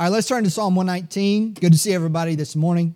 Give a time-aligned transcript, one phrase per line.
[0.00, 1.52] All right, let's turn to Psalm 119.
[1.52, 2.94] Good to see everybody this morning.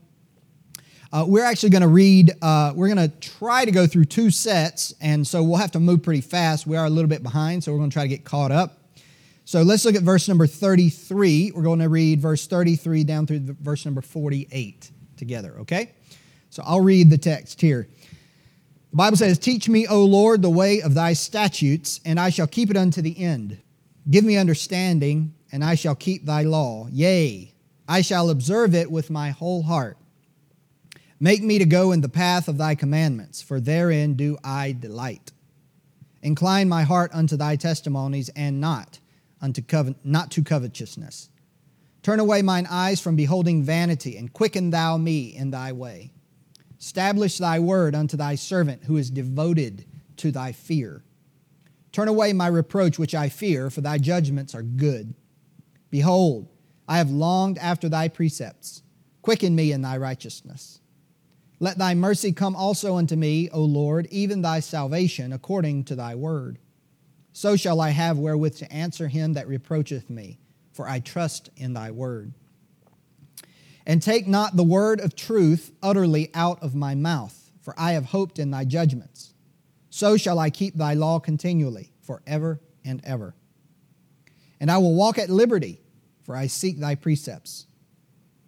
[1.13, 4.31] Uh, we're actually going to read, uh, we're going to try to go through two
[4.31, 6.67] sets, and so we'll have to move pretty fast.
[6.67, 8.79] We are a little bit behind, so we're going to try to get caught up.
[9.45, 11.53] So let's look at verse number 33.
[11.55, 15.93] We're going to read verse 33 down through verse number 48 together, okay?
[16.49, 17.87] So I'll read the text here.
[18.93, 22.47] The Bible says, Teach me, O Lord, the way of thy statutes, and I shall
[22.47, 23.61] keep it unto the end.
[24.09, 26.89] Give me understanding and I shall keep thy law.
[26.91, 27.55] Yea,
[27.87, 29.97] I shall observe it with my whole heart.
[31.21, 35.31] Make me to go in the path of thy commandments, for therein do I delight.
[36.23, 38.99] Incline my heart unto thy testimonies, and not
[39.41, 41.29] unto covet, not to covetousness.
[42.03, 46.11] Turn away mine eyes from beholding vanity, and quicken thou me in thy way.
[46.81, 49.85] Establish thy word unto thy servant who is devoted
[50.17, 51.05] to thy fear.
[51.93, 55.15] Turn away my reproach which I fear, for thy judgments are good.
[55.95, 56.49] Behold,
[56.89, 58.83] I have longed after thy precepts.
[59.23, 60.81] Quicken me in thy righteousness.
[61.61, 66.17] Let thy mercy come also unto me, O Lord, even thy salvation, according to thy
[66.17, 66.59] word.
[67.33, 70.41] So shall I have wherewith to answer him that reproacheth me,
[70.73, 72.33] for I trust in thy word.
[73.87, 78.07] And take not the word of truth utterly out of my mouth, for I have
[78.07, 79.33] hoped in thy judgments.
[79.91, 83.37] So shall I keep thy law continually, forever and ever.
[84.59, 85.83] And I will walk at liberty
[86.25, 87.67] for I seek thy precepts.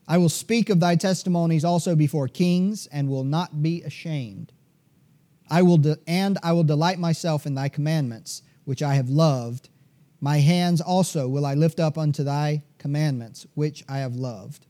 [0.08, 4.52] I will speak of thy testimonies also before kings, and will not be ashamed.
[5.50, 9.68] I will de- and I will delight myself in thy commandments, which I have loved.
[10.20, 14.66] My hands also will I lift up unto thy commandments, which I have loved,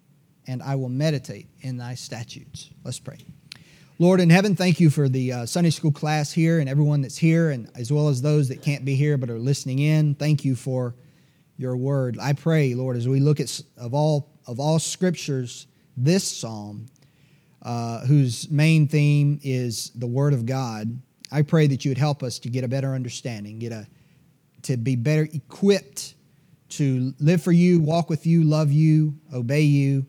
[0.46, 2.70] and I will meditate in thy statutes.
[2.84, 3.18] Let's pray.
[3.98, 7.16] Lord in heaven, thank you for the uh, Sunday school class here and everyone that's
[7.16, 10.14] here, and as well as those that can't be here but are listening in.
[10.14, 10.94] Thank you for
[11.56, 12.18] your word.
[12.20, 16.86] I pray, Lord, as we look at of all of all scriptures, this psalm,
[17.62, 21.00] uh, whose main theme is the word of God,
[21.32, 23.86] I pray that you would help us to get a better understanding, get a
[24.62, 26.14] to be better equipped
[26.68, 30.04] to live for you, walk with you, love you, obey you,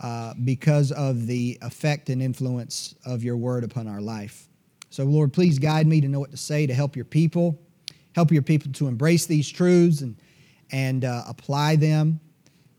[0.00, 4.48] uh, because of the effect and influence of your word upon our life.
[4.90, 7.58] So, Lord, please guide me to know what to say to help your people,
[8.14, 10.16] help your people to embrace these truths and
[10.70, 12.20] and uh, apply them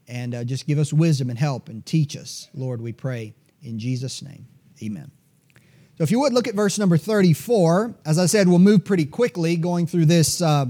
[0.08, 3.80] and uh, just give us wisdom and help and teach us, Lord, we pray in
[3.80, 4.48] Jesus' name.
[4.82, 5.12] Amen.
[5.98, 9.06] So, if you would look at verse number 34, as I said, we'll move pretty
[9.06, 10.68] quickly going through this, uh,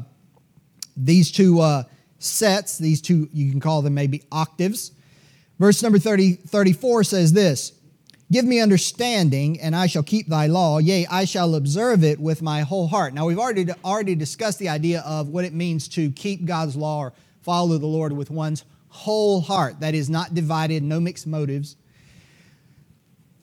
[0.95, 1.83] these two uh,
[2.19, 4.94] sets, these two, you can call them maybe octaves.
[5.59, 7.73] Verse number 30, 34 says this
[8.29, 10.79] Give me understanding, and I shall keep thy law.
[10.79, 13.13] Yea, I shall observe it with my whole heart.
[13.13, 16.99] Now, we've already, already discussed the idea of what it means to keep God's law
[16.99, 19.79] or follow the Lord with one's whole heart.
[19.79, 21.77] That is not divided, no mixed motives.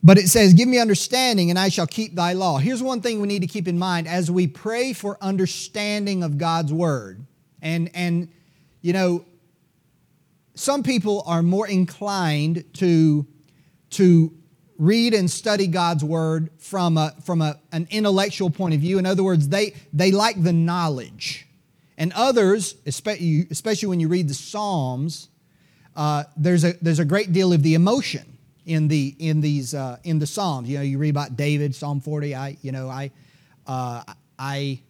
[0.03, 2.59] But it says, Give me understanding, and I shall keep thy law.
[2.59, 6.37] Here's one thing we need to keep in mind as we pray for understanding of
[6.37, 7.25] God's word.
[7.63, 8.29] And, and
[8.83, 9.25] you know,
[10.55, 13.27] some people are more inclined to,
[13.91, 14.31] to
[14.79, 18.99] read and study God's word from, a, from a, an intellectual point of view.
[18.99, 21.47] In other words, they, they like the knowledge.
[21.97, 25.29] And others, especially, when you read the Psalms,
[25.95, 28.37] uh, there's, a, there's a great deal of the emotion
[28.67, 30.69] in the, in these, uh, in the Psalms.
[30.69, 32.35] You know, you read about David, Psalm 40.
[32.35, 33.13] I, you know, I,
[33.67, 34.03] uh,
[34.39, 34.81] I,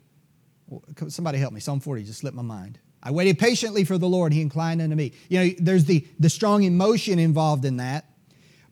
[1.09, 1.61] somebody help me.
[1.61, 2.79] Psalm 40 just slipped my mind.
[3.03, 4.33] I waited patiently for the Lord.
[4.33, 5.13] He inclined unto me.
[5.29, 8.07] You know, there's the, the strong emotion involved in that.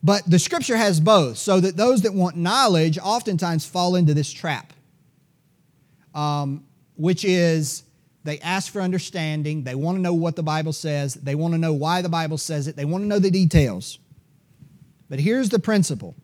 [0.03, 4.31] But the scripture has both, so that those that want knowledge oftentimes fall into this
[4.31, 4.73] trap,
[6.13, 6.65] um,
[6.95, 7.83] which is
[8.25, 11.57] they ask for understanding, they want to know what the Bible says, they want to
[11.57, 13.99] know why the Bible says it, they want to know the details.
[15.09, 16.15] But here's the principle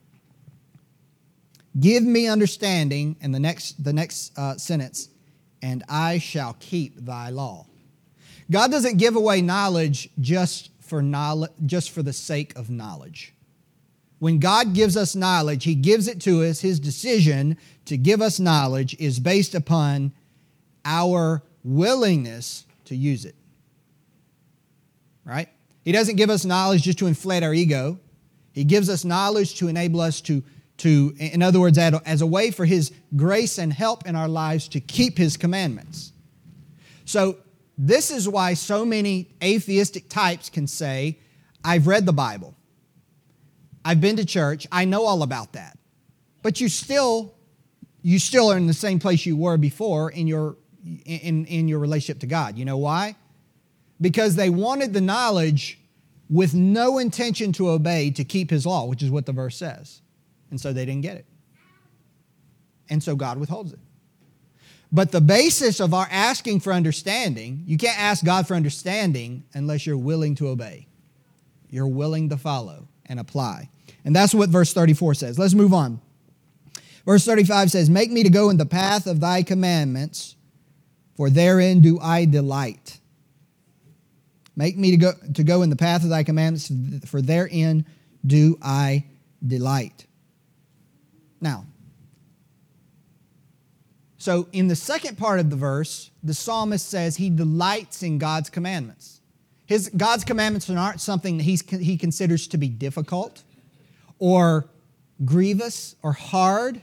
[1.79, 5.09] Give me understanding, and the next, the next uh, sentence,
[5.61, 7.67] and I shall keep thy law.
[8.51, 13.33] God doesn't give away knowledge just for knowledge, just for the sake of knowledge.
[14.19, 16.59] When God gives us knowledge, He gives it to us.
[16.59, 20.13] His decision to give us knowledge is based upon
[20.85, 23.35] our willingness to use it.
[25.25, 25.49] Right?
[25.83, 27.99] He doesn't give us knowledge just to inflate our ego.
[28.51, 30.43] He gives us knowledge to enable us to,
[30.77, 34.67] to in other words, as a way for His grace and help in our lives
[34.69, 36.11] to keep His commandments.
[37.05, 37.37] So,
[37.81, 41.17] this is why so many atheistic types can say,
[41.63, 42.53] I've read the Bible.
[43.89, 44.67] I've been to church.
[44.71, 45.75] I know all about that.
[46.43, 47.33] But you still,
[48.03, 50.57] you still are in the same place you were before in your,
[51.07, 52.55] in, in your relationship to God.
[52.55, 53.15] You know why?
[53.99, 55.79] Because they wanted the knowledge
[56.29, 60.01] with no intention to obey to keep his law, which is what the verse says.
[60.51, 61.25] And so they didn't get it.
[62.91, 63.79] And so God withholds it.
[64.91, 69.87] But the basis of our asking for understanding, you can't ask God for understanding unless
[69.87, 70.85] you're willing to obey.
[71.71, 73.69] You're willing to follow and apply.
[74.05, 75.37] And that's what verse 34 says.
[75.39, 75.99] Let's move on.
[77.05, 80.35] Verse 35 says, Make me to go in the path of thy commandments,
[81.17, 82.99] for therein do I delight.
[84.55, 86.71] Make me to go, to go in the path of thy commandments,
[87.09, 87.85] for therein
[88.25, 89.05] do I
[89.45, 90.05] delight.
[91.41, 91.65] Now,
[94.17, 98.49] so in the second part of the verse, the psalmist says he delights in God's
[98.49, 99.18] commandments.
[99.69, 103.43] His, God's commandments aren't something that he's, he considers to be difficult
[104.17, 104.67] or
[105.23, 106.81] grievous or hard.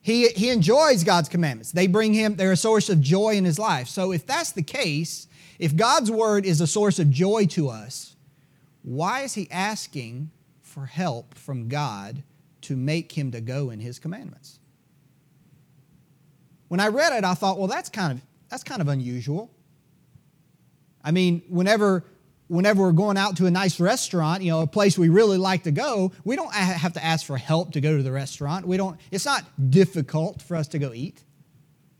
[0.00, 1.72] He, he enjoys God's commandments.
[1.72, 3.88] They bring him, they're a source of joy in his life.
[3.88, 5.26] So if that's the case,
[5.58, 8.16] if God's word is a source of joy to us,
[8.80, 10.30] why is he asking
[10.62, 12.22] for help from God
[12.62, 14.60] to make him to go in his commandments?
[16.68, 19.50] When I read it, I thought, well, that's kind of, that's kind of unusual.
[21.06, 22.04] I mean, whenever,
[22.48, 25.62] whenever we're going out to a nice restaurant, you know, a place we really like
[25.62, 28.66] to go, we don't have to ask for help to go to the restaurant.
[28.66, 31.22] We don't, it's not difficult for us to go eat.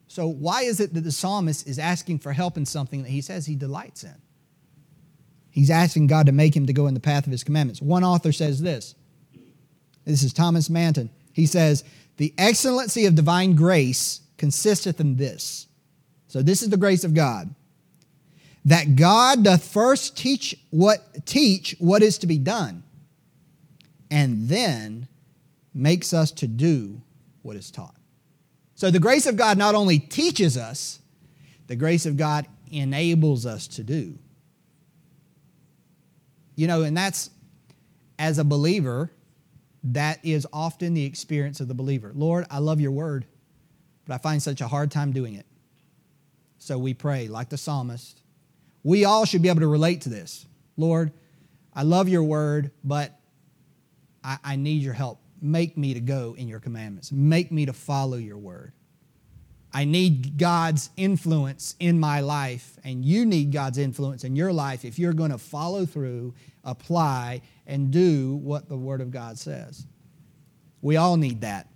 [0.08, 3.20] So why is it that the psalmist is asking for help in something that he
[3.20, 4.14] says he delights in?
[5.50, 7.81] He's asking God to make him to go in the path of his commandments.
[7.81, 8.97] One author says this.
[10.05, 11.11] This is Thomas Manton.
[11.32, 11.85] He says,
[12.17, 15.69] The excellency of divine grace consisteth in this.
[16.26, 17.55] So this is the grace of God.
[18.67, 22.83] That God doth first teach what teach what is to be done,
[24.11, 25.09] and then
[25.73, 27.01] makes us to do
[27.43, 27.95] what is taught.
[28.75, 31.01] So the grace of God not only teaches us,
[31.67, 34.19] the grace of God enables us to do.
[36.55, 37.31] You know, and that's
[38.19, 39.11] as a believer,
[39.85, 42.12] that is often the experience of the believer.
[42.15, 43.27] Lord, I love your word
[44.07, 45.47] but I find such a hard time doing it.
[46.59, 48.23] So we pray, like the psalmist.
[48.87, 50.47] We all should be able to relate to this.
[50.77, 51.11] Lord,
[51.75, 53.19] I love your word, but
[54.23, 55.19] I, I need your help.
[55.43, 58.73] Make me to go in your commandments, make me to follow your word.
[59.75, 64.85] I need God's influence in my life, and you need God's influence in your life
[64.85, 69.85] if you're going to follow through, apply, and do what the Word of God says.
[70.81, 71.69] We all need that.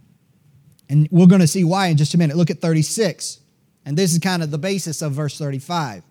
[0.88, 2.36] And we're going to see why in just a minute.
[2.36, 3.40] Look at 36.
[3.84, 6.04] And this is kind of the basis of verse 35.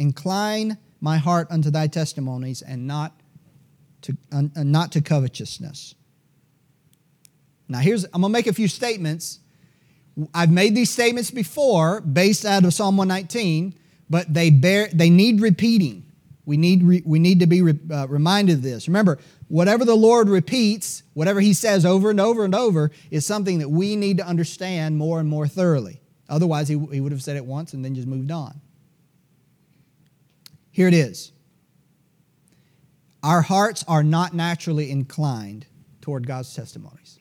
[0.00, 3.20] Incline my heart unto thy testimonies and not
[4.00, 5.94] to, uh, not to covetousness.
[7.68, 9.40] Now, here's, I'm going to make a few statements.
[10.32, 13.74] I've made these statements before based out of Psalm 119,
[14.08, 16.06] but they, bear, they need repeating.
[16.46, 18.88] We need, re, we need to be re, uh, reminded of this.
[18.88, 19.18] Remember,
[19.48, 23.68] whatever the Lord repeats, whatever He says over and over and over, is something that
[23.68, 26.00] we need to understand more and more thoroughly.
[26.26, 28.62] Otherwise, He, he would have said it once and then just moved on.
[30.70, 31.32] Here it is
[33.22, 35.66] Our hearts are not naturally inclined
[36.00, 37.18] toward God's testimonies.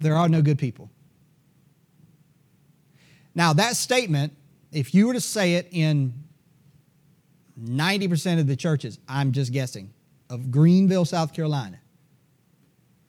[0.00, 0.90] There are no good people.
[3.34, 4.32] Now, that statement,
[4.72, 6.12] if you were to say it in
[7.60, 9.92] 90% of the churches, I'm just guessing,
[10.28, 11.80] of Greenville, South Carolina.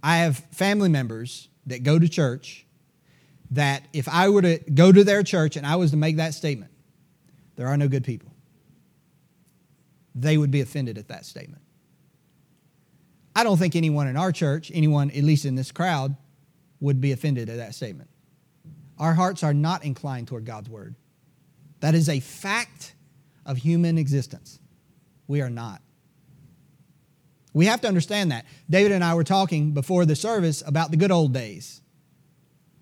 [0.01, 2.65] I have family members that go to church
[3.51, 6.33] that if I were to go to their church and I was to make that
[6.33, 6.71] statement,
[7.59, 8.31] there are no good people,
[10.15, 11.61] they would be offended at that statement.
[13.35, 16.15] I don't think anyone in our church, anyone at least in this crowd,
[16.79, 18.09] would be offended at that statement.
[18.97, 20.95] Our hearts are not inclined toward God's word.
[21.81, 22.95] That is a fact
[23.45, 24.57] of human existence.
[25.27, 25.81] We are not.
[27.53, 28.45] We have to understand that.
[28.69, 31.81] David and I were talking before the service about the good old days,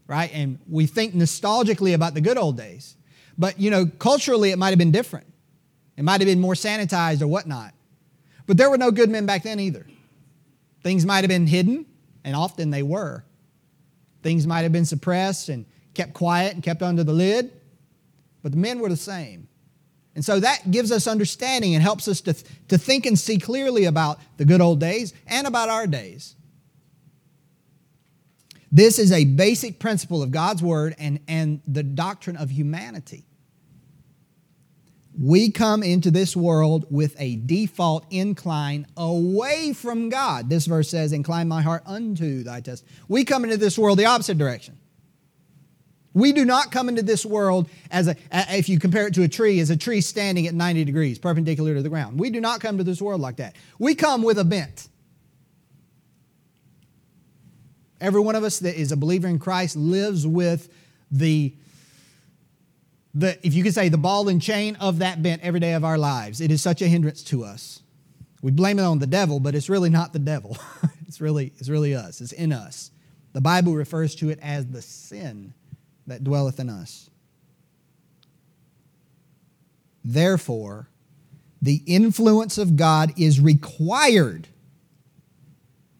[0.05, 0.29] right?
[0.31, 2.96] And we think nostalgically about the good old days.
[3.37, 5.27] But, you know, culturally, it might have been different.
[5.95, 7.73] It might have been more sanitized or whatnot.
[8.45, 9.85] But there were no good men back then either.
[10.83, 11.85] Things might have been hidden,
[12.23, 13.23] and often they were.
[14.23, 17.51] Things might have been suppressed and kept quiet and kept under the lid,
[18.41, 19.47] but the men were the same.
[20.15, 22.33] And so that gives us understanding and helps us to,
[22.69, 26.35] to think and see clearly about the good old days and about our days.
[28.71, 33.26] This is a basic principle of God's Word and, and the doctrine of humanity.
[35.19, 40.49] We come into this world with a default incline away from God.
[40.49, 42.85] This verse says, Incline my heart unto thy test.
[43.07, 44.77] We come into this world the opposite direction.
[46.13, 49.27] We do not come into this world as a, if you compare it to a
[49.27, 52.19] tree, as a tree standing at 90 degrees, perpendicular to the ground.
[52.19, 53.55] We do not come to this world like that.
[53.77, 54.87] We come with a bent.
[58.01, 60.69] Every one of us that is a believer in Christ lives with
[61.11, 61.55] the,
[63.17, 65.83] the if you could say, the ball and chain of that bent every day of
[65.83, 66.39] our lives.
[66.39, 67.81] It is such a hindrance to us.
[68.41, 70.57] We blame it on the devil, but it's really not the devil.
[71.07, 72.21] it's really, it's really us.
[72.21, 72.91] It's in us.
[73.33, 75.53] The Bible refers to it as the sin
[76.05, 77.09] that dwelleth in us.
[80.03, 80.89] Therefore,
[81.61, 84.47] the influence of God is required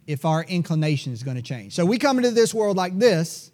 [0.05, 1.73] if our inclination is going to change.
[1.73, 3.51] So we come into this world like this,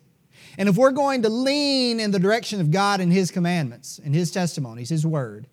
[0.57, 4.13] and if we're going to lean in the direction of God and His commandments and
[4.13, 5.47] His testimonies, His word,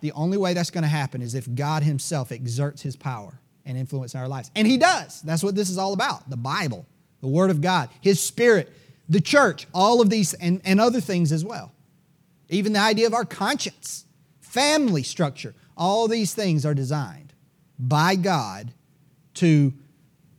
[0.00, 3.78] the only way that's going to happen is if God Himself exerts His power and
[3.78, 4.50] influence in our lives.
[4.54, 5.22] And He does.
[5.22, 6.86] That's what this is all about the Bible,
[7.20, 8.72] the Word of God, His Spirit,
[9.08, 11.72] the church, all of these, and, and other things as well.
[12.48, 14.04] Even the idea of our conscience,
[14.40, 17.32] family structure, all these things are designed
[17.78, 18.72] by God
[19.34, 19.72] to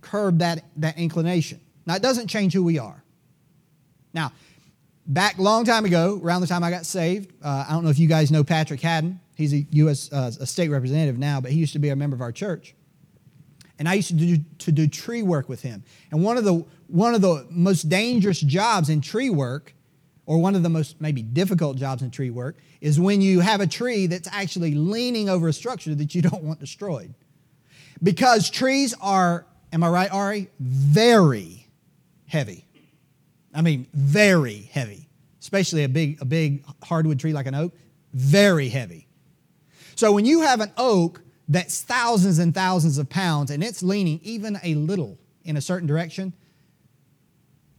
[0.02, 1.60] curb that, that inclination.
[1.86, 3.04] Now, it doesn't change who we are.
[4.15, 4.31] Now,
[5.05, 8.00] back long time ago, around the time I got saved, uh, I don't know if
[8.00, 9.19] you guys know Patrick Haddon.
[9.36, 10.12] He's a U.S.
[10.12, 12.74] Uh, a state representative now, but he used to be a member of our church.
[13.77, 15.84] And I used to do, to do tree work with him.
[16.10, 19.75] And one of, the, one of the most dangerous jobs in tree work,
[20.25, 23.60] or one of the most maybe difficult jobs in tree work, is when you have
[23.60, 27.13] a tree that's actually leaning over a structure that you don't want destroyed.
[28.01, 29.45] Because trees are
[29.75, 30.50] Am I right, Ari?
[30.57, 31.67] Very
[32.27, 32.64] heavy.
[33.56, 35.08] I mean, very heavy,
[35.40, 37.74] especially a big, a big hardwood tree like an oak.
[38.14, 39.08] Very heavy.
[39.96, 44.20] So when you have an oak that's thousands and thousands of pounds and it's leaning
[44.24, 46.34] even a little in a certain direction,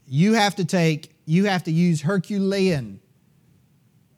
[0.07, 3.01] you have to take, you have to use Herculean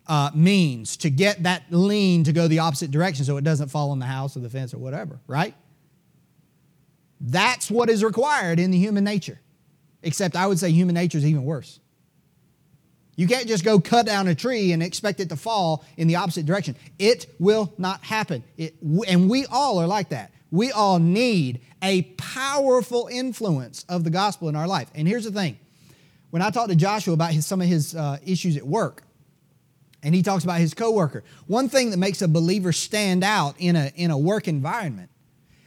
[0.06, 3.90] uh, means to get that lean to go the opposite direction so it doesn't fall
[3.90, 5.54] on the house or the fence or whatever, right?
[7.20, 9.40] That's what is required in the human nature.
[10.02, 11.80] Except I would say human nature is even worse.
[13.16, 16.16] You can't just go cut down a tree and expect it to fall in the
[16.16, 16.76] opposite direction.
[17.00, 18.44] It will not happen.
[18.56, 18.76] It,
[19.08, 20.30] and we all are like that.
[20.52, 24.88] We all need a powerful influence of the gospel in our life.
[24.94, 25.58] And here's the thing
[26.30, 29.02] when I talked to Joshua about his, some of his uh, issues at work,
[30.02, 33.74] and he talks about his coworker, one thing that makes a believer stand out in
[33.74, 35.10] a, in a work environment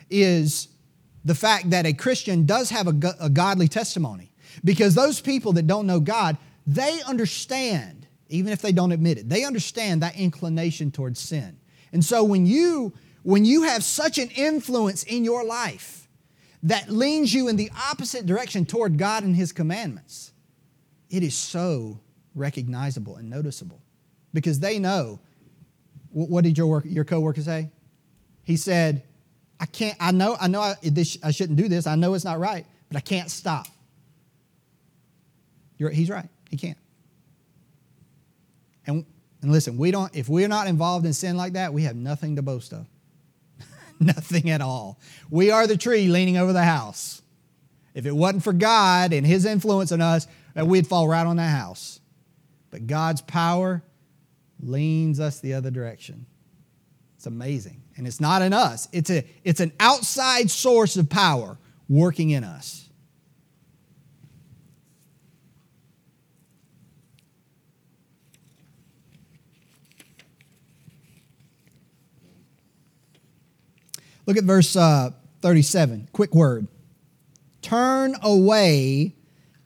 [0.10, 0.70] is
[1.24, 4.32] the fact that a Christian does have a, a godly testimony.
[4.64, 6.38] Because those people that don't know God,
[6.68, 11.58] they understand, even if they don't admit it, they understand that inclination towards sin.
[11.94, 16.08] And so when you when you have such an influence in your life
[16.64, 20.32] that leans you in the opposite direction toward God and his commandments,
[21.10, 22.00] it is so
[22.34, 23.82] recognizable and noticeable
[24.34, 25.20] because they know
[26.14, 27.70] what did your work, your coworker say?
[28.44, 29.04] He said,
[29.62, 31.86] I can't, I know, I know I, this, I shouldn't do this.
[31.86, 33.68] I know it's not right, but I can't stop.
[35.78, 36.28] You're, he's right.
[36.50, 36.78] He can't.
[38.88, 39.06] And,
[39.44, 42.38] and listen, we don't, if we're not involved in sin like that, we have nothing
[42.38, 42.88] to boast of.
[44.00, 45.00] nothing at all.
[45.30, 47.22] We are the tree leaning over the house.
[47.94, 51.56] If it wasn't for God and His influence on us, we'd fall right on that
[51.56, 52.00] house.
[52.72, 53.84] But God's power
[54.60, 56.26] leans us the other direction.
[57.18, 57.81] It's amazing.
[58.02, 61.56] And it's not in us, it's, a, it's an outside source of power
[61.88, 62.90] working in us.
[74.26, 76.10] Look at verse uh, 37.
[76.12, 76.68] Quick word.
[77.62, 79.14] Turn away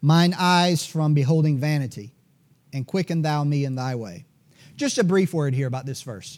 [0.02, 2.12] mine eyes from beholding vanity,
[2.74, 4.26] and quicken thou me in thy way.
[4.76, 6.38] Just a brief word here about this verse.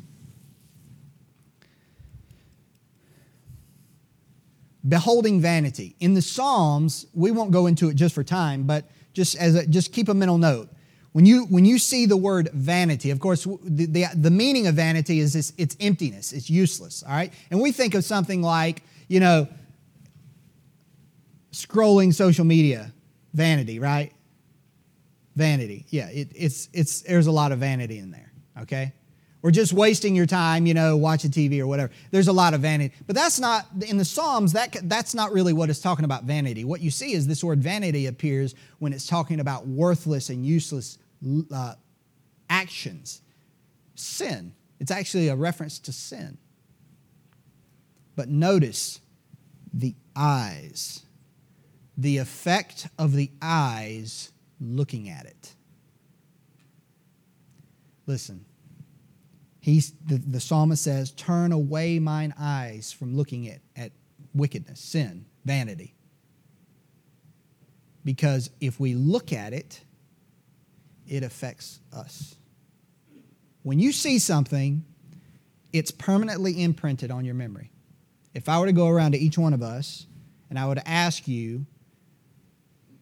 [4.87, 5.95] Beholding vanity.
[5.99, 9.65] In the Psalms, we won't go into it just for time, but just as a,
[9.65, 10.69] just keep a mental note.
[11.13, 14.75] When you when you see the word vanity, of course, the, the, the meaning of
[14.75, 17.01] vanity is this, it's emptiness, it's useless.
[17.01, 19.47] All right, and we think of something like you know
[21.51, 22.91] scrolling social media,
[23.33, 24.13] vanity, right?
[25.35, 26.09] Vanity, yeah.
[26.09, 28.31] It, it's it's there's a lot of vanity in there.
[28.61, 28.93] Okay,
[29.43, 31.91] or just wasting your time, you know, watching TV or whatever.
[32.11, 32.95] There's a lot of vanity.
[33.05, 36.65] But that's not, in the Psalms, that, that's not really what it's talking about vanity.
[36.65, 40.97] What you see is this word vanity appears when it's talking about worthless and useless
[41.53, 41.75] uh,
[42.49, 43.21] actions.
[43.95, 44.53] Sin.
[44.79, 46.37] It's actually a reference to sin.
[48.15, 48.99] But notice
[49.71, 51.03] the eyes,
[51.95, 55.53] the effect of the eyes looking at it.
[58.07, 58.45] Listen,
[59.67, 63.91] the, the psalmist says, Turn away mine eyes from looking at, at
[64.33, 65.93] wickedness, sin, vanity.
[68.05, 69.81] Because if we look at it,
[71.05, 72.35] it affects us.
[73.63, 74.85] When you see something,
[75.73, 77.71] it's permanently imprinted on your memory.
[78.33, 80.05] If I were to go around to each one of us
[80.49, 81.65] and I would ask you,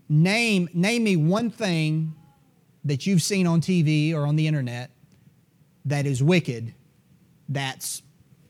[0.10, 2.16] name, name me one thing
[2.86, 4.90] that you've seen on TV or on the internet
[5.86, 6.74] that is wicked
[7.50, 8.02] that's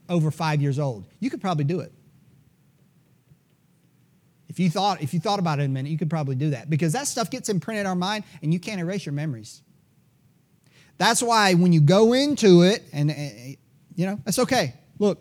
[0.08, 1.92] over five years old, you could probably do it.
[4.48, 6.70] If you thought if you thought about it a minute, you could probably do that
[6.70, 9.62] because that stuff gets imprinted in our mind and you can't erase your memories.
[10.98, 13.56] That's why when you go into it and eh, eh,
[13.96, 14.74] you know, that's okay.
[14.98, 15.20] Look,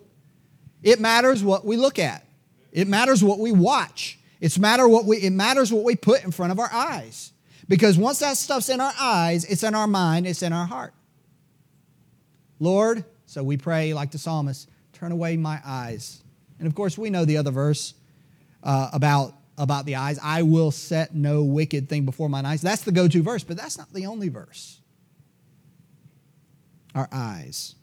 [0.85, 2.25] it matters what we look at.
[2.71, 4.19] It matters what we watch.
[4.41, 7.33] It's matter what we it matters what we put in front of our eyes.
[7.67, 10.93] Because once that stuff's in our eyes, it's in our mind, it's in our heart.
[12.65, 16.23] Lord, so we pray like the psalmist, turn away my eyes.
[16.59, 17.95] And of course, we know the other verse
[18.63, 20.19] uh, about, about the eyes.
[20.23, 22.63] I will set no wicked thing before mine eyes.
[22.63, 24.81] That's the go to verse, but that's not the only verse.
[26.95, 27.75] Our eyes.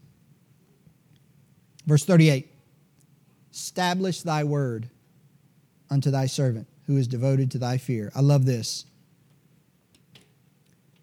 [1.85, 2.49] Verse 38
[3.53, 4.89] Establish thy word
[5.89, 8.11] unto thy servant who is devoted to thy fear.
[8.15, 8.85] I love this.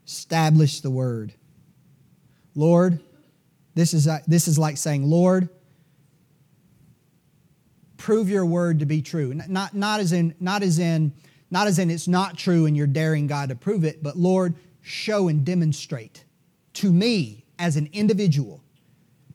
[0.06, 1.34] Establish the word.
[2.54, 3.00] Lord,
[3.78, 5.48] this is, uh, this is like saying, Lord,
[7.96, 9.32] prove your word to be true.
[9.34, 11.12] Not, not, as in, not, as in,
[11.50, 14.54] not as in it's not true and you're daring God to prove it, but Lord,
[14.80, 16.24] show and demonstrate
[16.74, 18.64] to me as an individual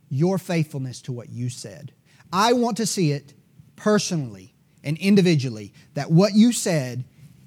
[0.10, 1.94] your faithfulness to what you said.
[2.32, 3.34] I want to see it
[3.76, 7.06] personally and individually that what you said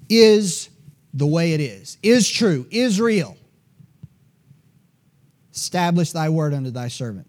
[0.09, 0.69] is
[1.13, 3.37] the way it is, is true, is real.
[5.57, 7.27] Establish thy word unto thy servant.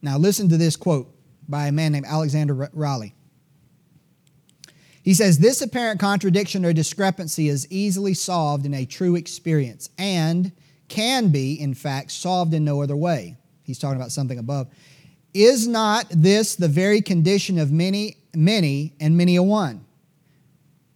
[0.00, 1.12] Now, listen to this quote
[1.48, 3.14] by a man named Alexander Raleigh.
[5.02, 10.52] He says, This apparent contradiction or discrepancy is easily solved in a true experience and
[10.86, 13.36] can be, in fact, solved in no other way.
[13.64, 14.68] He's talking about something above.
[15.34, 19.84] Is not this the very condition of many, many, and many a one?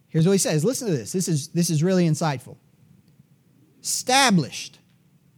[0.07, 0.63] Here's what he says.
[0.63, 1.11] Listen to this.
[1.11, 2.55] This is, this is really insightful.
[3.87, 4.77] Established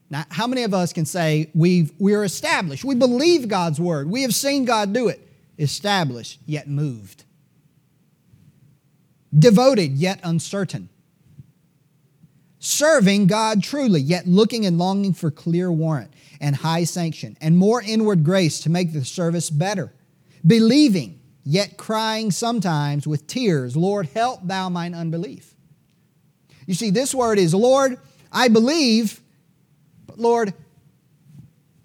[0.10, 2.84] now, how many of us can say we've, we're established?
[2.84, 4.10] We believe God's word.
[4.10, 5.26] We have seen God do it.
[5.60, 7.26] Established, yet moved.
[9.38, 10.90] Devoted, yet uncertain.
[12.58, 17.82] Serving God truly, yet looking and longing for clear warrant and high sanction and more
[17.82, 19.94] inward grace to make the service better.
[20.46, 25.54] Believing, yet crying sometimes with tears, Lord, help thou mine unbelief.
[26.66, 28.00] You see, this word is, Lord,
[28.32, 29.22] I believe,
[30.06, 30.54] but Lord,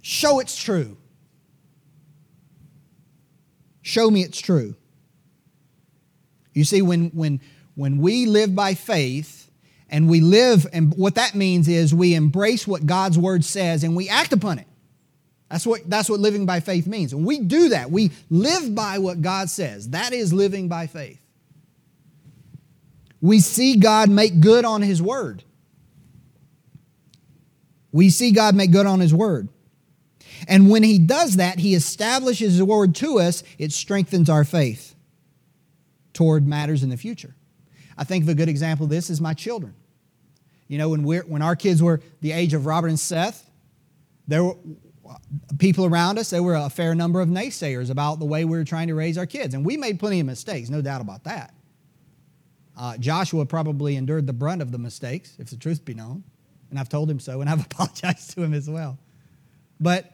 [0.00, 0.96] show it's true.
[3.83, 4.74] Show me it's true.
[6.54, 7.40] You see, when, when,
[7.74, 9.50] when we live by faith
[9.90, 13.94] and we live, and what that means is we embrace what God's word says and
[13.94, 14.66] we act upon it.
[15.50, 17.12] That's what, that's what living by faith means.
[17.12, 17.90] And we do that.
[17.90, 19.90] We live by what God says.
[19.90, 21.20] That is living by faith.
[23.20, 25.44] We see God make good on His word.
[27.94, 29.48] We see God make good on His word.
[30.48, 34.96] And when He does that, He establishes His word to us, it strengthens our faith
[36.12, 37.37] toward matters in the future.
[37.96, 39.76] I think of a good example of this is my children.
[40.66, 43.48] You know, when, we're, when our kids were the age of Robert and Seth,
[44.26, 44.57] there were
[45.59, 48.64] people around us, there were a fair number of naysayers about the way we were
[48.64, 49.54] trying to raise our kids.
[49.54, 51.54] And we made plenty of mistakes, no doubt about that.
[52.76, 56.24] Uh, Joshua probably endured the brunt of the mistakes, if the truth be known
[56.74, 58.98] and I've told him so, and I've apologized to him as well.
[59.78, 60.12] But,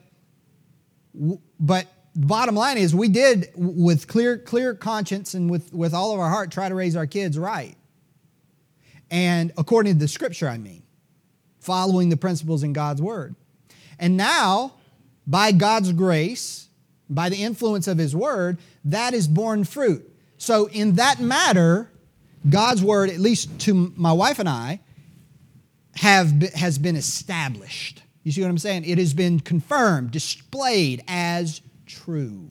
[1.58, 6.12] but the bottom line is, we did, with clear, clear conscience and with, with all
[6.12, 7.74] of our heart, try to raise our kids right.
[9.10, 10.82] And according to the scripture, I mean,
[11.60, 13.36] following the principles in God's word.
[13.98, 14.74] And now,
[15.26, 16.68] by God's grace,
[17.08, 20.06] by the influence of His word, that is borne fruit.
[20.36, 21.90] So, in that matter,
[22.46, 24.80] God's word, at least to my wife and I,
[26.00, 28.02] have has been established.
[28.22, 28.86] You see what I'm saying?
[28.86, 32.50] It has been confirmed, displayed as true.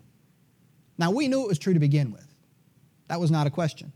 [1.00, 2.28] Now, we knew it was true to begin with.
[3.08, 3.92] That was not a question.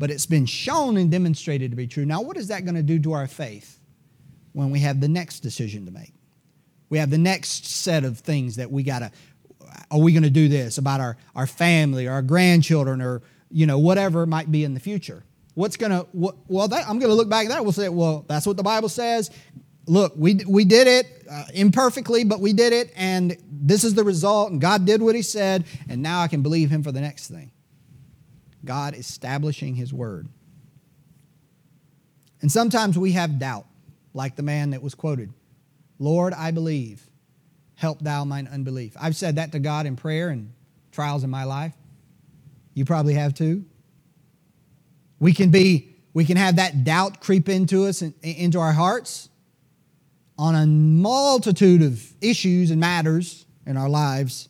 [0.00, 2.04] But it's been shown and demonstrated to be true.
[2.04, 3.78] Now, what is that going to do to our faith
[4.54, 6.12] when we have the next decision to make?
[6.88, 9.12] We have the next set of things that we got to,
[9.92, 13.22] are we going to do this about our, our family or our grandchildren or,
[13.52, 15.22] you know, whatever might be in the future?
[15.54, 17.62] What's going to, well, that, I'm going to look back at that.
[17.62, 19.30] We'll say, well, that's what the Bible says.
[19.86, 24.04] Look, we, we did it uh, imperfectly, but we did it, and this is the
[24.04, 27.00] result, and God did what He said, and now I can believe Him for the
[27.00, 27.50] next thing.
[28.64, 30.28] God establishing His word.
[32.40, 33.66] And sometimes we have doubt,
[34.14, 35.32] like the man that was quoted
[35.98, 37.06] Lord, I believe,
[37.74, 38.96] help thou mine unbelief.
[39.00, 40.52] I've said that to God in prayer and
[40.92, 41.74] trials in my life.
[42.74, 43.64] You probably have too.
[45.20, 49.28] We can be, we can have that doubt creep into us and into our hearts
[50.38, 54.48] on a multitude of issues and matters in our lives.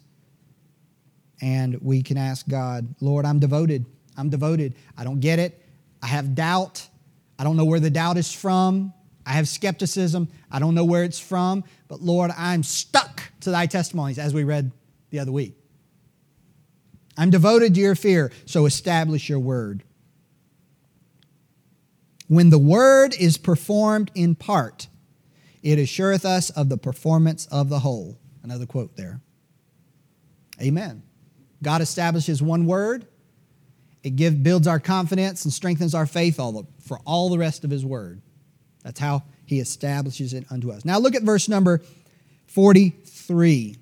[1.43, 3.85] And we can ask God, Lord, I'm devoted.
[4.17, 4.77] I'm devoted.
[4.97, 5.61] I don't get it.
[6.03, 6.87] I have doubt.
[7.39, 8.95] I don't know where the doubt is from.
[9.27, 10.29] I have skepticism.
[10.51, 11.65] I don't know where it's from.
[11.89, 14.71] But Lord, I'm stuck to thy testimonies, as we read
[15.11, 15.55] the other week.
[17.17, 19.83] I'm devoted to your fear, so establish your word.
[22.31, 24.87] When the word is performed in part,
[25.65, 28.21] it assureth us of the performance of the whole.
[28.45, 29.21] Another quote there.
[30.63, 31.03] Amen.
[31.61, 33.05] God establishes one word.
[34.05, 37.65] It give, builds our confidence and strengthens our faith all the, for all the rest
[37.65, 38.23] of His word.
[38.85, 40.85] That's how He establishes it unto us.
[40.85, 41.83] Now look at verse number
[42.47, 43.75] 43.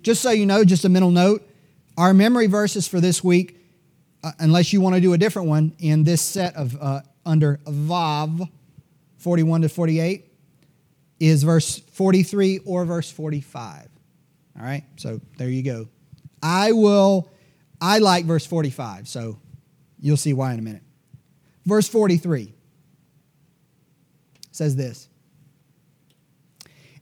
[0.00, 1.46] Just so you know, just a mental note,
[1.98, 3.58] our memory verses for this week,
[4.24, 7.58] uh, unless you want to do a different one in this set of uh, under
[7.64, 8.48] Vav,
[9.18, 10.26] 41 to 48,
[11.18, 13.88] is verse 43 or verse 45.
[14.58, 15.88] All right, so there you go.
[16.42, 17.30] I will,
[17.80, 19.38] I like verse 45, so
[19.98, 20.82] you'll see why in a minute.
[21.66, 22.52] Verse 43
[24.50, 25.08] says this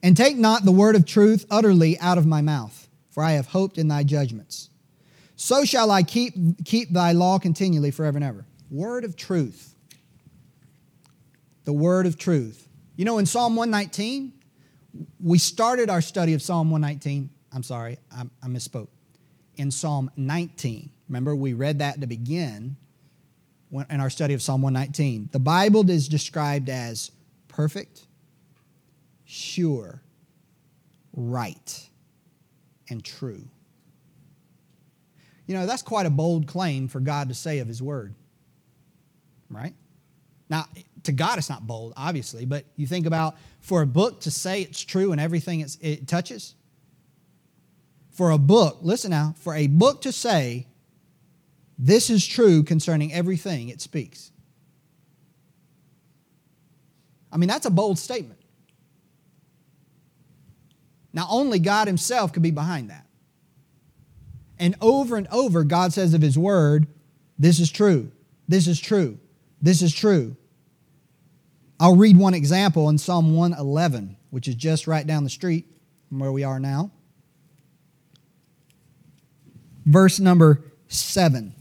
[0.02, 3.46] And take not the word of truth utterly out of my mouth, for I have
[3.46, 4.70] hoped in thy judgments.
[5.36, 8.44] So shall I keep, keep thy law continually forever and ever.
[8.70, 9.76] Word of truth.
[11.68, 12.66] The word of truth.
[12.96, 14.32] You know, in Psalm 119,
[15.22, 17.28] we started our study of Psalm 119.
[17.52, 18.88] I'm sorry, I, I misspoke.
[19.56, 20.88] In Psalm 19.
[21.10, 22.78] Remember, we read that to begin
[23.70, 25.28] in our study of Psalm 119.
[25.30, 27.10] The Bible is described as
[27.48, 28.06] perfect,
[29.26, 30.00] sure,
[31.12, 31.90] right,
[32.88, 33.46] and true.
[35.46, 38.14] You know, that's quite a bold claim for God to say of His Word,
[39.50, 39.74] right?
[40.48, 40.64] Now,
[41.04, 44.62] to God, it's not bold, obviously, but you think about for a book to say
[44.62, 46.54] it's true and everything it touches.
[48.10, 50.66] For a book, listen now, for a book to say
[51.78, 54.32] this is true concerning everything it speaks.
[57.30, 58.40] I mean, that's a bold statement.
[61.12, 63.06] Now, only God Himself could be behind that.
[64.58, 66.88] And over and over, God says of His Word,
[67.38, 68.10] this is true,
[68.48, 69.18] this is true,
[69.62, 70.36] this is true.
[71.80, 75.66] I'll read one example in Psalm 111, which is just right down the street
[76.08, 76.90] from where we are now.
[79.86, 81.54] Verse number 7.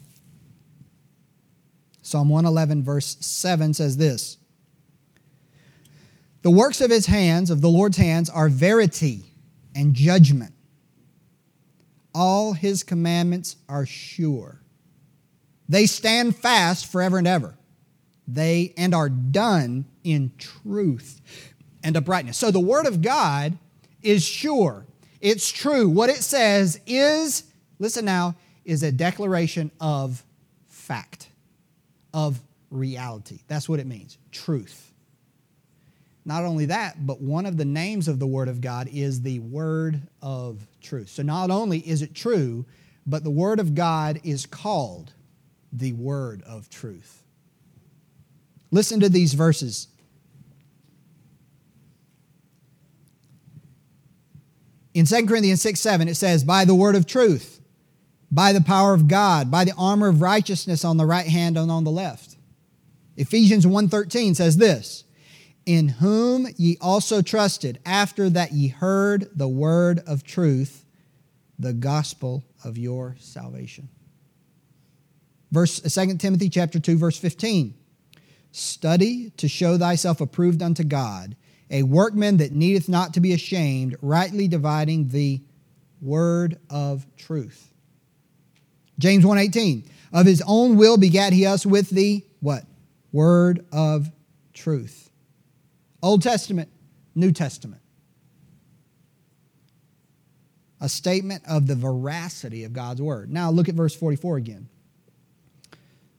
[2.02, 4.38] Psalm 111, verse 7 says this
[6.42, 9.26] The works of his hands, of the Lord's hands, are verity
[9.76, 10.54] and judgment.
[12.16, 14.62] All his commandments are sure.
[15.70, 17.57] They stand fast forever and ever
[18.28, 21.22] they and are done in truth
[21.84, 22.38] and uprightness.
[22.38, 23.58] So the word of God
[24.02, 24.86] is sure.
[25.22, 25.90] It's true.
[25.90, 27.44] What it says is,
[27.80, 28.36] listen now,
[28.66, 30.24] is a declaration of
[30.68, 31.30] fact,
[32.14, 33.40] of reality.
[33.48, 34.92] That's what it means truth.
[36.26, 39.40] Not only that, but one of the names of the Word of God is the
[39.40, 41.08] Word of truth.
[41.08, 42.66] So not only is it true,
[43.06, 45.14] but the Word of God is called
[45.72, 47.24] the Word of truth.
[48.72, 49.88] Listen to these verses.
[54.94, 57.62] In 2 Corinthians 6 7, it says, By the word of truth,
[58.32, 61.72] by the power of God, by the armor of righteousness on the right hand and
[61.72, 62.36] on the left.
[63.16, 65.04] Ephesians 1:13 says this,
[65.68, 70.86] in whom ye also trusted after that ye heard the word of truth,
[71.60, 73.90] the gospel of your salvation.
[75.52, 77.74] Verse 2 Timothy chapter 2 verse 15.
[78.52, 81.36] Study to show thyself approved unto God,
[81.70, 85.42] a workman that needeth not to be ashamed, rightly dividing the
[86.02, 87.74] word of truth.
[89.00, 89.84] James 1:18
[90.14, 92.66] Of his own will begat he us with the what?
[93.12, 94.10] Word of
[94.54, 95.10] truth.
[96.02, 96.70] Old Testament,
[97.16, 97.82] New Testament.
[100.80, 103.32] A statement of the veracity of God's word.
[103.32, 104.70] Now look at verse 44 again.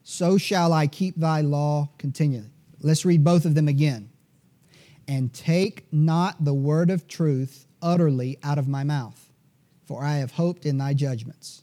[0.09, 2.49] So shall I keep thy law continually.
[2.81, 4.09] Let's read both of them again.
[5.07, 9.31] And take not the word of truth utterly out of my mouth,
[9.85, 11.61] for I have hoped in thy judgments.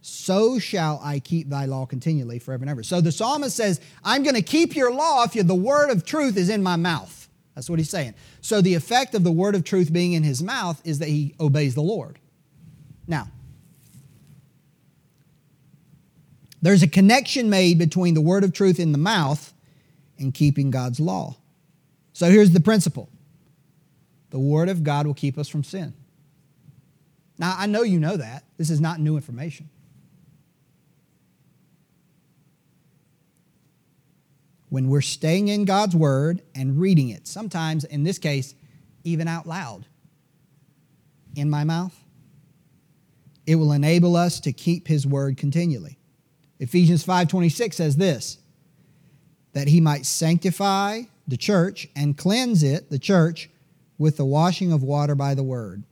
[0.00, 2.82] So shall I keep thy law continually forever and ever.
[2.82, 6.36] So the psalmist says, I'm going to keep your law if the word of truth
[6.36, 7.28] is in my mouth.
[7.54, 8.14] That's what he's saying.
[8.40, 11.36] So the effect of the word of truth being in his mouth is that he
[11.38, 12.18] obeys the Lord.
[13.06, 13.28] Now,
[16.62, 19.52] there's a connection made between the word of truth in the mouth
[20.18, 21.36] and keeping God's law.
[22.12, 23.10] So here's the principle
[24.30, 25.92] the word of God will keep us from sin.
[27.36, 28.44] Now, I know you know that.
[28.56, 29.68] This is not new information.
[34.72, 38.54] when we're staying in God's Word and reading it, sometimes in this case,
[39.04, 39.84] even out loud,
[41.36, 41.94] in my mouth,
[43.46, 45.98] it will enable us to keep His Word continually.
[46.62, 48.38] Ephesians 5:26 says this,
[49.52, 53.50] that he might sanctify the church and cleanse it, the church,
[53.98, 55.82] with the washing of water by the word.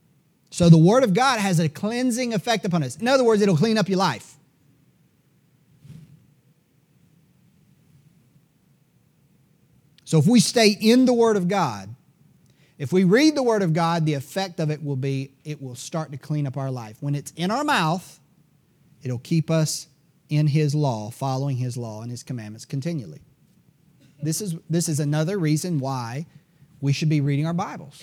[0.51, 2.97] So the word of God has a cleansing effect upon us.
[2.97, 4.37] In other words, it'll clean up your life.
[10.05, 11.95] So if we stay in the Word of God,
[12.79, 15.77] if we read the Word of God, the effect of it will be it will
[15.77, 16.97] start to clean up our life.
[16.99, 18.19] When it's in our mouth,
[19.05, 19.87] it'll keep us
[20.31, 23.21] in His law, following His law and His commandments continually.
[24.23, 26.27] This is, this is another reason why
[26.81, 28.03] we should be reading our Bibles.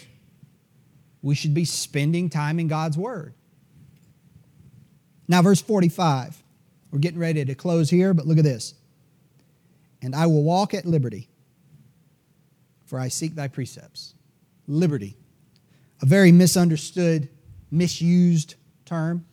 [1.21, 3.33] We should be spending time in God's Word.
[5.27, 6.43] Now, verse 45.
[6.91, 8.73] We're getting ready to close here, but look at this.
[10.01, 11.27] And I will walk at liberty
[12.87, 14.15] for I seek thy precepts.
[14.67, 15.17] Liberty,
[16.01, 17.29] a very misunderstood,
[17.69, 19.25] misused term.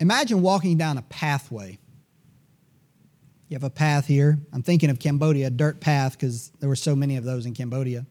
[0.00, 1.78] Imagine walking down a pathway.
[3.48, 4.38] You have a path here.
[4.52, 7.54] I'm thinking of Cambodia, a dirt path, because there were so many of those in
[7.54, 8.04] Cambodia.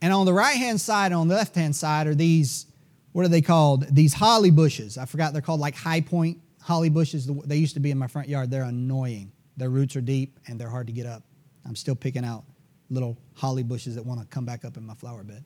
[0.00, 2.66] And on the right hand side, on the left hand side, are these,
[3.12, 3.84] what are they called?
[3.94, 4.96] These holly bushes.
[4.96, 7.26] I forgot they're called like high point holly bushes.
[7.26, 8.50] They used to be in my front yard.
[8.50, 9.32] They're annoying.
[9.56, 11.22] Their roots are deep and they're hard to get up.
[11.66, 12.44] I'm still picking out
[12.88, 15.44] little holly bushes that want to come back up in my flower bed.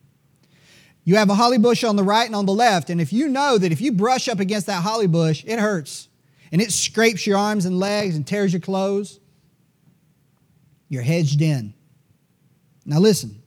[1.05, 3.29] You have a holly bush on the right and on the left, and if you
[3.29, 6.09] know that if you brush up against that holly bush, it hurts
[6.51, 9.19] and it scrapes your arms and legs and tears your clothes,
[10.88, 11.75] you're hedged in.
[12.87, 13.43] Now, listen,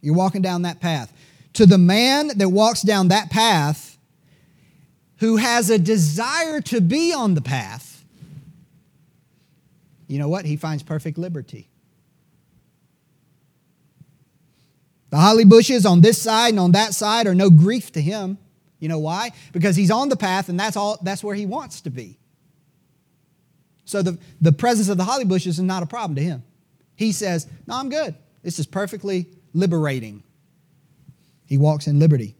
[0.00, 1.12] you're walking down that path.
[1.54, 3.98] To the man that walks down that path,
[5.18, 8.04] who has a desire to be on the path,
[10.06, 10.44] you know what?
[10.44, 11.69] He finds perfect liberty.
[15.10, 18.38] The holly bushes on this side and on that side are no grief to him.
[18.78, 19.32] You know why?
[19.52, 22.18] Because he's on the path and that's all that's where he wants to be.
[23.84, 26.44] So the, the presence of the holly bushes is not a problem to him.
[26.94, 28.14] He says, No, I'm good.
[28.42, 30.22] This is perfectly liberating.
[31.46, 32.36] He walks in liberty.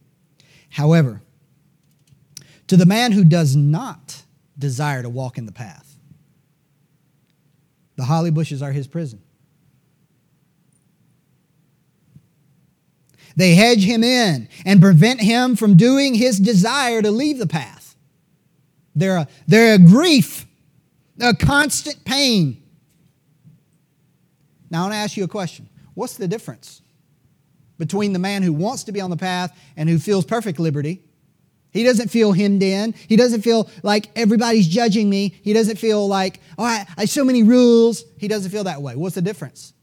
[0.69, 1.21] However,
[2.67, 4.23] to the man who does not
[4.57, 5.97] desire to walk in the path,
[7.97, 9.21] the holly bushes are his prison.
[13.35, 17.95] They hedge him in and prevent him from doing his desire to leave the path.
[18.95, 20.45] They're a, they're a grief,
[21.19, 22.61] a constant pain.
[24.69, 25.69] Now, I want to ask you a question.
[25.93, 26.81] What's the difference
[27.77, 31.01] between the man who wants to be on the path and who feels perfect liberty
[31.71, 32.93] he doesn't feel hemmed in.
[33.07, 35.35] He doesn't feel like everybody's judging me.
[35.41, 38.03] He doesn't feel like, oh, I, I so many rules.
[38.17, 38.95] He doesn't feel that way.
[38.95, 39.73] What's the difference?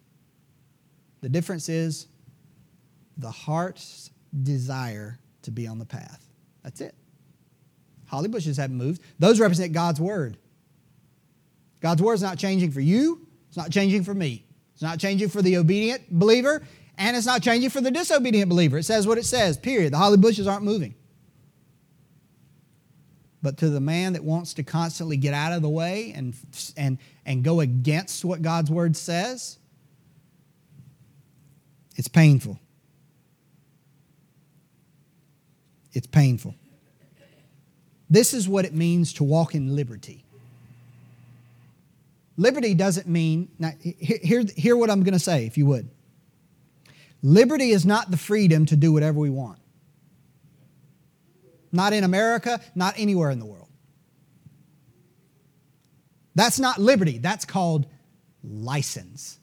[1.23, 2.07] The difference is
[3.19, 4.11] the heart's
[4.43, 6.25] desire to be on the path.
[6.63, 6.95] That's it.
[8.07, 9.03] Holly bushes haven't moved.
[9.19, 10.39] Those represent God's word.
[11.81, 14.45] God's word is not changing for you, it's not changing for me.
[14.73, 16.63] It's not changing for the obedient believer,
[16.97, 18.79] and it's not changing for the disobedient believer.
[18.79, 19.93] It says what it says, period.
[19.93, 20.95] The holly bushes aren't moving.
[23.43, 26.35] But to the man that wants to constantly get out of the way and,
[26.77, 29.59] and, and go against what God's word says,
[31.97, 32.61] it's painful.
[35.99, 36.55] It's painful.
[38.09, 40.25] This is what it means to walk in liberty.
[42.37, 45.91] Liberty doesn't mean, now, hear, hear what I'm going to say, if you would.
[47.21, 49.59] Liberty is not the freedom to do whatever we want.
[51.73, 53.69] Not in America, not anywhere in the world.
[56.37, 57.87] That's not liberty, that's called
[58.45, 59.41] license.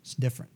[0.00, 0.52] It's different.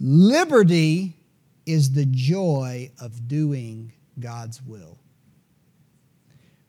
[0.00, 1.18] Liberty
[1.66, 4.98] is the joy of doing God's will.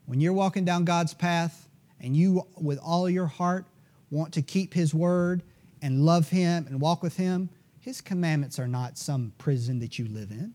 [0.05, 1.67] When you're walking down God's path
[1.99, 3.65] and you, with all your heart,
[4.11, 5.43] want to keep His word
[5.81, 10.07] and love Him and walk with Him, His commandments are not some prison that you
[10.07, 10.53] live in.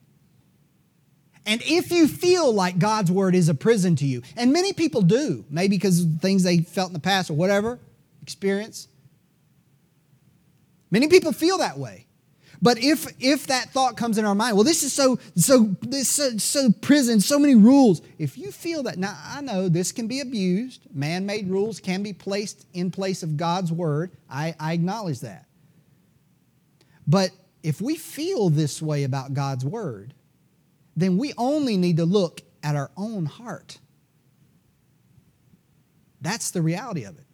[1.47, 5.01] And if you feel like God's word is a prison to you, and many people
[5.01, 7.79] do, maybe because of things they felt in the past or whatever
[8.21, 8.87] experience,
[10.91, 12.08] many people feel that way.
[12.61, 16.09] But if if that thought comes in our mind, well, this is so so this
[16.09, 18.03] so, so prison, so many rules.
[18.19, 20.83] If you feel that, now I know this can be abused.
[20.93, 24.11] Man-made rules can be placed in place of God's word.
[24.29, 25.47] I, I acknowledge that.
[27.07, 27.31] But
[27.63, 30.15] if we feel this way about God's word,
[30.97, 33.79] then we only need to look at our own heart.
[36.21, 37.25] That's the reality of it.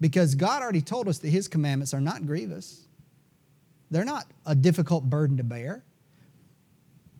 [0.00, 2.86] Because God already told us that His commandments are not grievous.
[3.90, 5.84] They're not a difficult burden to bear.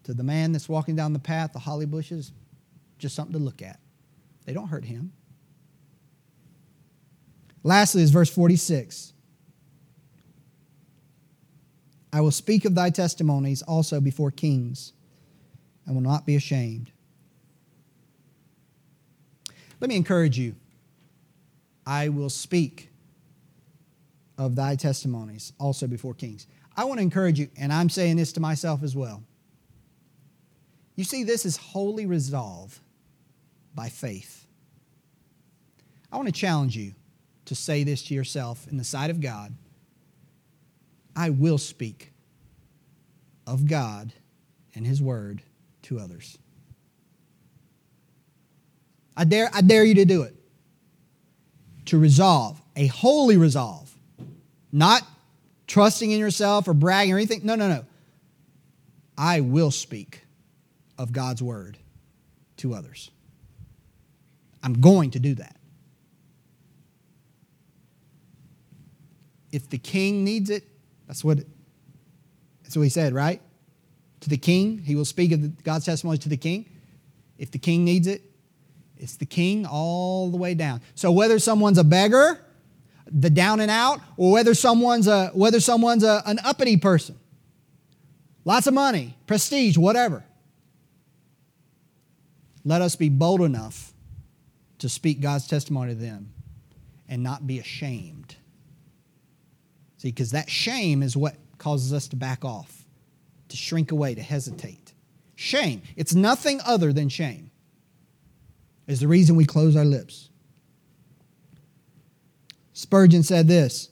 [0.04, 2.32] To the man that's walking down the path, the holly bushes,
[2.98, 3.78] just something to look at.
[4.44, 5.12] They don't hurt him.
[7.62, 9.12] Lastly, is verse 46.
[12.12, 14.92] I will speak of thy testimonies also before kings
[15.86, 16.90] and will not be ashamed.
[19.80, 20.56] Let me encourage you.
[21.86, 22.90] I will speak
[24.36, 26.46] of thy testimonies also before kings.
[26.80, 29.22] I want to encourage you, and I'm saying this to myself as well.
[30.96, 32.80] You see, this is holy resolve
[33.74, 34.46] by faith.
[36.10, 36.94] I want to challenge you
[37.44, 39.54] to say this to yourself in the sight of God
[41.14, 42.14] I will speak
[43.46, 44.14] of God
[44.74, 45.42] and His Word
[45.82, 46.38] to others.
[49.18, 50.34] I dare, I dare you to do it.
[51.86, 53.94] To resolve, a holy resolve,
[54.72, 55.02] not
[55.70, 57.42] trusting in yourself or bragging or anything.
[57.44, 57.84] No, no, no.
[59.16, 60.26] I will speak
[60.98, 61.78] of God's word
[62.56, 63.10] to others.
[64.64, 65.56] I'm going to do that.
[69.52, 70.64] If the king needs it,
[71.06, 71.38] that's what
[72.62, 73.40] that's what he said, right?
[74.20, 76.68] To the king, he will speak of God's testimony to the king.
[77.38, 78.22] If the king needs it,
[78.96, 80.82] it's the king all the way down.
[80.94, 82.44] So whether someone's a beggar
[83.10, 87.18] the down and out, or whether someone's a whether someone's a, an uppity person.
[88.44, 90.24] Lots of money, prestige, whatever.
[92.64, 93.92] Let us be bold enough
[94.78, 96.32] to speak God's testimony to them
[97.08, 98.36] and not be ashamed.
[99.98, 102.86] See, because that shame is what causes us to back off,
[103.48, 104.94] to shrink away, to hesitate.
[105.36, 107.50] Shame, it's nothing other than shame,
[108.86, 110.29] is the reason we close our lips.
[112.80, 113.90] Spurgeon said this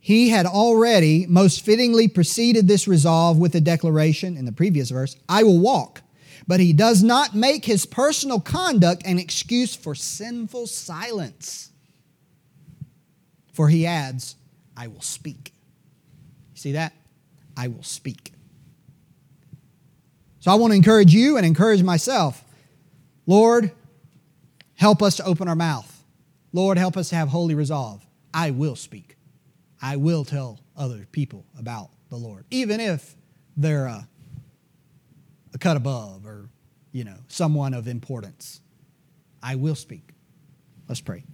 [0.00, 5.16] He had already most fittingly preceded this resolve with the declaration in the previous verse
[5.28, 6.00] I will walk.
[6.46, 11.70] But he does not make his personal conduct an excuse for sinful silence.
[13.52, 14.36] For he adds,
[14.76, 15.54] I will speak.
[16.54, 16.92] See that?
[17.56, 18.32] I will speak.
[20.40, 22.44] So I want to encourage you and encourage myself.
[23.26, 23.70] Lord,
[24.74, 25.93] help us to open our mouth.
[26.54, 28.06] Lord, help us to have holy resolve.
[28.32, 29.16] I will speak.
[29.82, 33.16] I will tell other people about the Lord, even if
[33.56, 34.08] they're a,
[35.52, 36.48] a cut above or,
[36.92, 38.60] you know, someone of importance.
[39.42, 40.10] I will speak.
[40.88, 41.24] Let's pray.